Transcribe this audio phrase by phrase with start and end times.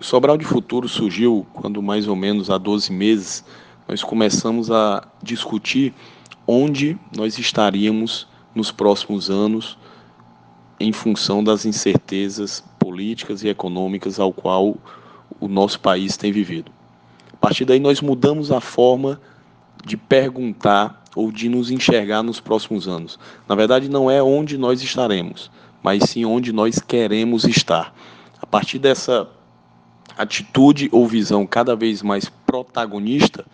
[0.00, 3.44] O Sobral de Futuro surgiu quando, mais ou menos há 12 meses,
[3.86, 5.94] nós começamos a discutir
[6.46, 9.78] onde nós estaríamos nos próximos anos
[10.80, 14.76] em função das incertezas políticas e econômicas ao qual
[15.40, 16.72] o nosso país tem vivido.
[17.32, 19.20] A partir daí nós mudamos a forma
[19.84, 23.18] de perguntar ou de nos enxergar nos próximos anos.
[23.48, 25.50] Na verdade não é onde nós estaremos,
[25.82, 27.94] mas sim onde nós queremos estar.
[28.40, 29.28] A partir dessa
[30.16, 33.44] atitude ou visão cada vez mais protagonista,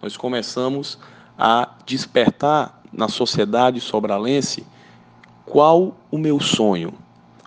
[0.00, 0.98] nós começamos
[1.38, 4.66] a despertar na sociedade sobralense
[5.46, 6.94] qual o meu sonho,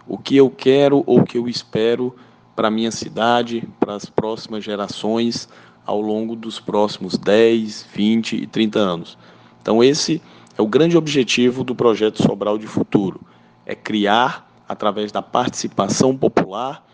[0.08, 2.16] o que eu quero ou o que eu espero
[2.56, 5.50] para minha cidade, para as próximas gerações,
[5.86, 9.18] ao longo dos próximos 10, 20 e 30 anos.
[9.62, 10.22] Então, esse
[10.58, 13.22] é o grande objetivo do projeto Sobral de Futuro:
[13.66, 16.85] é criar, através da participação popular,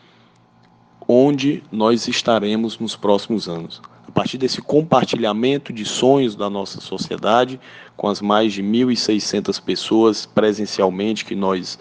[1.13, 3.81] onde nós estaremos nos próximos anos.
[4.07, 7.59] A partir desse compartilhamento de sonhos da nossa sociedade,
[7.97, 11.77] com as mais de 1.600 pessoas presencialmente que nós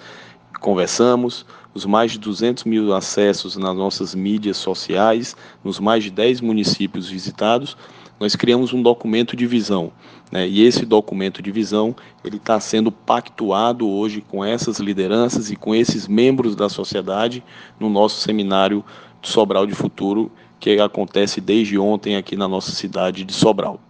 [0.61, 6.41] conversamos, os mais de 200 mil acessos nas nossas mídias sociais, nos mais de 10
[6.41, 7.77] municípios visitados,
[8.19, 9.93] nós criamos um documento de visão.
[10.31, 10.49] Né?
[10.49, 11.95] E esse documento de visão
[12.25, 17.43] ele está sendo pactuado hoje com essas lideranças e com esses membros da sociedade
[17.79, 18.85] no nosso seminário
[19.23, 23.81] Sobral de Futuro, que acontece desde ontem aqui na nossa cidade de Sobral.